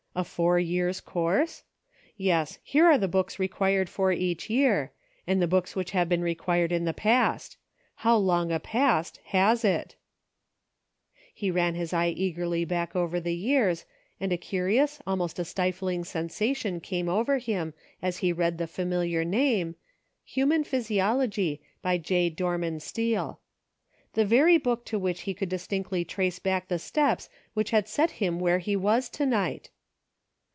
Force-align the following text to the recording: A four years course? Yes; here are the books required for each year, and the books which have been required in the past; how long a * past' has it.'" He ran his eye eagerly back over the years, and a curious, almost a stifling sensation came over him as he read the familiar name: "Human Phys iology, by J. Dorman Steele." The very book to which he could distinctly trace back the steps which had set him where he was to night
A 0.13 0.25
four 0.25 0.59
years 0.59 0.99
course? 0.99 1.63
Yes; 2.17 2.59
here 2.63 2.85
are 2.85 2.97
the 2.97 3.07
books 3.07 3.39
required 3.39 3.87
for 3.89 4.11
each 4.11 4.49
year, 4.49 4.91
and 5.25 5.41
the 5.41 5.47
books 5.47 5.73
which 5.73 5.91
have 5.91 6.09
been 6.09 6.21
required 6.21 6.73
in 6.73 6.83
the 6.83 6.93
past; 6.93 7.55
how 7.95 8.17
long 8.17 8.51
a 8.51 8.59
* 8.59 8.59
past' 8.75 9.21
has 9.37 9.63
it.'" 9.63 9.95
He 11.33 11.49
ran 11.49 11.75
his 11.75 11.93
eye 11.93 12.09
eagerly 12.09 12.65
back 12.65 12.93
over 12.93 13.21
the 13.21 13.33
years, 13.33 13.85
and 14.19 14.33
a 14.33 14.37
curious, 14.37 14.99
almost 15.07 15.39
a 15.39 15.45
stifling 15.45 16.03
sensation 16.03 16.81
came 16.81 17.07
over 17.07 17.37
him 17.37 17.73
as 18.01 18.17
he 18.17 18.33
read 18.33 18.57
the 18.57 18.67
familiar 18.67 19.23
name: 19.23 19.75
"Human 20.25 20.65
Phys 20.65 20.93
iology, 20.97 21.61
by 21.81 21.97
J. 21.97 22.29
Dorman 22.29 22.81
Steele." 22.81 23.39
The 24.15 24.25
very 24.25 24.57
book 24.57 24.83
to 24.87 24.99
which 24.99 25.21
he 25.21 25.33
could 25.33 25.47
distinctly 25.47 26.03
trace 26.03 26.37
back 26.37 26.67
the 26.67 26.79
steps 26.79 27.29
which 27.53 27.71
had 27.71 27.87
set 27.87 28.11
him 28.19 28.41
where 28.41 28.59
he 28.59 28.75
was 28.75 29.07
to 29.11 29.25
night 29.25 29.69